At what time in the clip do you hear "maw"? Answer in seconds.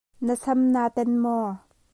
1.23-1.47